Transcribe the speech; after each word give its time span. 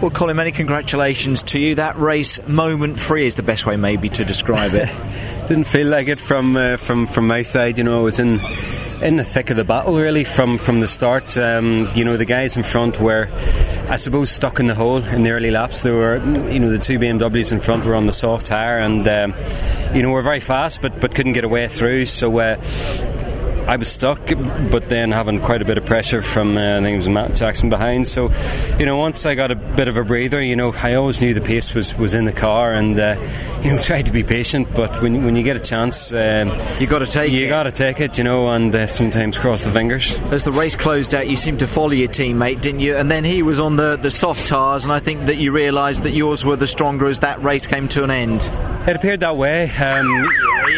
Well, 0.00 0.12
Colin, 0.12 0.36
many 0.36 0.52
congratulations 0.52 1.42
to 1.42 1.58
you. 1.58 1.74
That 1.74 1.96
race, 1.96 2.46
moment 2.46 3.00
free, 3.00 3.26
is 3.26 3.34
the 3.34 3.42
best 3.42 3.66
way 3.66 3.76
maybe 3.76 4.08
to 4.10 4.24
describe 4.24 4.72
it. 4.74 4.88
Didn't 5.48 5.64
feel 5.64 5.88
like 5.88 6.06
it 6.06 6.20
from 6.20 6.56
uh, 6.56 6.76
from 6.76 7.08
from 7.08 7.26
my 7.26 7.42
side. 7.42 7.78
You 7.78 7.84
know, 7.84 7.98
I 7.98 8.02
was 8.02 8.20
in 8.20 8.38
in 9.02 9.16
the 9.16 9.24
thick 9.24 9.50
of 9.50 9.56
the 9.56 9.64
battle 9.64 9.96
really 9.96 10.22
from 10.22 10.56
from 10.56 10.78
the 10.78 10.86
start. 10.86 11.36
Um, 11.36 11.88
you 11.96 12.04
know, 12.04 12.16
the 12.16 12.24
guys 12.24 12.56
in 12.56 12.62
front 12.62 13.00
were, 13.00 13.28
I 13.88 13.96
suppose, 13.96 14.30
stuck 14.30 14.60
in 14.60 14.68
the 14.68 14.74
hole 14.76 15.02
in 15.02 15.24
the 15.24 15.30
early 15.32 15.50
laps. 15.50 15.82
There 15.82 15.94
were, 15.94 16.18
you 16.48 16.60
know, 16.60 16.70
the 16.70 16.78
two 16.78 17.00
BMWs 17.00 17.50
in 17.50 17.58
front 17.58 17.84
were 17.84 17.96
on 17.96 18.06
the 18.06 18.12
soft 18.12 18.46
tire, 18.46 18.78
and 18.78 19.08
um, 19.08 19.34
you 19.92 20.02
know, 20.02 20.10
were 20.10 20.22
very 20.22 20.38
fast, 20.38 20.80
but 20.80 21.00
but 21.00 21.12
couldn't 21.12 21.32
get 21.32 21.42
away 21.42 21.66
through. 21.66 22.06
So. 22.06 22.38
Uh, 22.38 23.16
I 23.68 23.76
was 23.76 23.92
stuck, 23.92 24.18
but 24.70 24.88
then 24.88 25.12
having 25.12 25.42
quite 25.42 25.60
a 25.60 25.64
bit 25.66 25.76
of 25.76 25.84
pressure 25.84 26.22
from 26.22 26.56
uh, 26.56 26.78
I 26.78 26.80
think 26.80 26.94
it 26.94 26.96
was 26.96 27.08
Matt 27.10 27.34
Jackson 27.34 27.68
behind. 27.68 28.08
So, 28.08 28.30
you 28.78 28.86
know, 28.86 28.96
once 28.96 29.26
I 29.26 29.34
got 29.34 29.50
a 29.50 29.56
bit 29.56 29.88
of 29.88 29.98
a 29.98 30.04
breather, 30.04 30.40
you 30.40 30.56
know, 30.56 30.72
I 30.72 30.94
always 30.94 31.20
knew 31.20 31.34
the 31.34 31.42
pace 31.42 31.74
was, 31.74 31.94
was 31.98 32.14
in 32.14 32.24
the 32.24 32.32
car, 32.32 32.72
and 32.72 32.98
uh, 32.98 33.16
you 33.62 33.72
know, 33.72 33.78
tried 33.78 34.06
to 34.06 34.12
be 34.12 34.22
patient. 34.22 34.74
But 34.74 35.02
when, 35.02 35.22
when 35.22 35.36
you 35.36 35.42
get 35.42 35.54
a 35.54 35.60
chance, 35.60 36.14
um, 36.14 36.50
you 36.80 36.86
got 36.86 37.00
to 37.00 37.06
take 37.06 37.30
you 37.30 37.46
got 37.50 37.64
to 37.64 37.70
take 37.70 38.00
it, 38.00 38.16
you 38.16 38.24
know, 38.24 38.48
and 38.48 38.74
uh, 38.74 38.86
sometimes 38.86 39.38
cross 39.38 39.64
the 39.64 39.70
fingers. 39.70 40.16
As 40.32 40.44
the 40.44 40.52
race 40.52 40.74
closed 40.74 41.14
out, 41.14 41.28
you 41.28 41.36
seemed 41.36 41.58
to 41.58 41.66
follow 41.66 41.90
your 41.90 42.08
teammate, 42.08 42.62
didn't 42.62 42.80
you? 42.80 42.96
And 42.96 43.10
then 43.10 43.22
he 43.22 43.42
was 43.42 43.60
on 43.60 43.76
the, 43.76 43.96
the 43.96 44.10
soft 44.10 44.48
tires, 44.48 44.84
and 44.84 44.92
I 44.94 44.98
think 44.98 45.26
that 45.26 45.36
you 45.36 45.52
realised 45.52 46.04
that 46.04 46.12
yours 46.12 46.42
were 46.42 46.56
the 46.56 46.66
stronger 46.66 47.06
as 47.06 47.20
that 47.20 47.42
race 47.42 47.66
came 47.66 47.86
to 47.88 48.02
an 48.02 48.10
end. 48.10 48.50
It 48.88 48.96
appeared 48.96 49.20
that 49.20 49.36
way. 49.36 49.70
Um, 49.72 50.26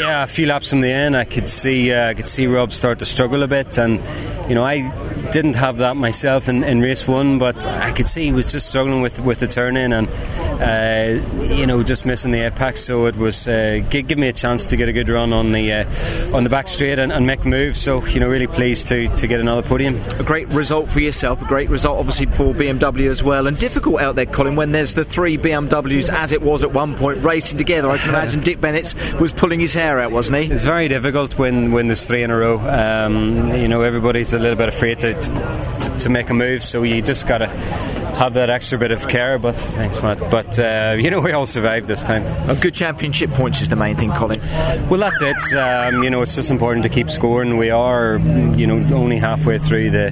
yeah, 0.01 0.25
a 0.25 0.27
few 0.27 0.47
laps 0.47 0.71
from 0.71 0.81
the 0.81 0.91
end, 0.91 1.17
I 1.17 1.25
could 1.25 1.47
see 1.47 1.93
uh, 1.93 2.09
I 2.09 2.15
could 2.15 2.27
see 2.27 2.47
Rob 2.47 2.73
start 2.73 2.99
to 3.01 3.05
struggle 3.05 3.43
a 3.43 3.49
bit, 3.49 3.79
and 3.79 4.01
you 4.49 4.55
know 4.55 4.65
I 4.65 4.91
didn't 5.31 5.57
have 5.57 5.79
that 5.79 5.97
myself 5.97 6.49
in, 6.49 6.65
in 6.65 6.81
race 6.81 7.07
one, 7.07 7.39
but 7.39 7.67
I 7.67 7.93
could 7.93 8.09
see 8.09 8.25
he 8.25 8.33
was 8.33 8.51
just 8.51 8.69
struggling 8.69 9.03
with 9.03 9.21
with 9.21 9.41
the 9.41 9.47
turn 9.47 9.77
in 9.77 9.93
and 9.93 10.09
uh, 10.61 11.21
you 11.43 11.67
know 11.67 11.83
just 11.83 12.05
missing 12.05 12.31
the 12.31 12.41
apex. 12.41 12.85
So 12.85 13.07
it 13.07 13.17
was 13.17 13.49
uh, 13.49 13.83
give, 13.89 14.09
give, 14.09 14.19
me 14.19 14.29
a 14.29 14.33
chance 14.33 14.67
to 14.67 14.77
get 14.77 14.89
a 14.89 14.93
good 14.93 15.09
run 15.09 15.33
on 15.33 15.53
the 15.53 15.73
uh, 15.73 16.37
on 16.37 16.45
the 16.45 16.51
back 16.51 16.69
straight 16.69 16.99
and, 16.99 17.13
and, 17.13 17.27
make 17.27 17.43
the 17.43 17.49
move. 17.49 17.77
So 17.77 18.05
you 18.07 18.21
know 18.21 18.29
really 18.29 18.47
pleased 18.47 18.89
to 18.89 19.09
to 19.09 19.27
get 19.27 19.41
another 19.41 19.63
podium. 19.63 20.01
A 20.19 20.23
great 20.23 20.49
result 20.49 20.89
for 20.91 21.01
yourself, 21.01 21.41
a 21.43 21.47
great 21.47 21.71
result 21.71 21.99
obviously 21.99 22.27
for 22.27 22.53
BMW 22.53 23.09
as 23.09 23.23
well, 23.23 23.47
and 23.47 23.59
difficult 23.59 24.01
out 24.01 24.17
there, 24.17 24.27
Colin, 24.27 24.57
when 24.57 24.73
there's 24.73 24.95
the 24.95 25.05
three 25.05 25.39
BMWs 25.39 26.13
as 26.13 26.33
it 26.33 26.43
was 26.43 26.63
at 26.63 26.73
one 26.73 26.95
point 26.95 27.19
racing 27.23 27.59
together. 27.59 27.89
I 27.91 27.99
can 27.99 28.09
imagine 28.15 28.41
Dick 28.41 28.61
Bennett 28.61 28.95
was 29.21 29.33
pulling 29.33 29.61
his 29.61 29.75
hair 29.75 30.01
out, 30.01 30.13
wasn't 30.13 30.45
he? 30.45 30.53
It's 30.53 30.65
very 30.65 30.89
difficult 30.89 31.39
when 31.39 31.73
when 31.73 31.89
there's 31.89 32.07
three 32.07 32.23
in 32.23 32.31
a 32.31 32.37
row. 32.37 32.59
Um, 32.59 33.55
you 33.55 33.69
know 33.69 33.83
everybody's 33.83 34.35
a 34.35 34.39
little 34.39 34.57
bit 34.57 34.69
afraid 34.69 35.01
to 35.01 35.15
to, 35.15 35.97
to 36.01 36.09
make 36.09 36.31
a 36.31 36.35
move, 36.35 36.63
so 36.63 36.83
you 36.83 37.01
just 37.01 37.27
got 37.27 37.39
to 37.39 38.10
have 38.21 38.35
that 38.35 38.51
extra 38.51 38.79
bit 38.79 38.91
of 38.91 39.09
care. 39.09 39.39
But 39.39 39.55
thanks, 39.55 40.03
Matt. 40.03 40.19
But 40.31 40.59
uh, 40.59 40.97
you 40.99 41.11
know, 41.11 41.21
we 41.21 41.33
all 41.33 41.47
survived 41.47 41.87
this 41.87 42.05
time. 42.05 42.23
A 42.51 42.55
good 42.55 42.75
championship 42.75 43.31
points 43.31 43.63
is 43.63 43.69
the 43.71 43.77
main 43.77 43.97
thing, 43.97 44.13
Colin. 44.13 44.39
Well, 44.91 45.01
that's 45.01 45.23
it. 45.23 45.57
Um, 45.57 46.03
you 46.03 46.11
know, 46.11 46.21
it's 46.21 46.35
just 46.35 46.51
important 46.51 46.83
to 46.83 46.91
keep 46.91 47.09
scoring. 47.09 47.57
We 47.57 47.71
are, 47.71 48.19
you 48.55 48.67
know, 48.67 48.95
only 48.95 49.17
halfway 49.17 49.59
through 49.59 49.91
the 49.91 50.11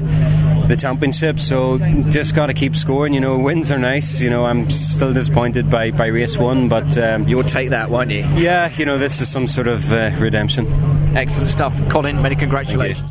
the 0.68 0.76
championship, 0.76 1.38
so 1.38 1.78
just 2.10 2.34
got 2.34 2.46
to 2.46 2.54
keep 2.54 2.76
scoring. 2.76 3.14
You 3.14 3.20
know, 3.20 3.38
wins 3.38 3.70
are 3.70 3.78
nice. 3.78 4.20
You 4.20 4.30
know, 4.30 4.44
I'm 4.46 4.68
still 4.70 5.14
disappointed 5.14 5.70
by, 5.70 5.90
by 5.90 6.06
race 6.08 6.36
one, 6.36 6.68
but 6.68 6.96
um, 6.98 7.26
you'll 7.26 7.42
take 7.42 7.70
that, 7.70 7.88
won't 7.88 8.10
you? 8.10 8.26
Yeah, 8.36 8.70
you 8.76 8.84
know, 8.84 8.98
this 8.98 9.20
is 9.20 9.30
some 9.30 9.48
sort 9.48 9.66
of 9.66 9.90
uh, 9.92 10.10
redemption. 10.18 10.66
Excellent 11.16 11.48
stuff, 11.48 11.74
Colin. 11.88 12.20
Many 12.20 12.36
congratulations. 12.36 13.10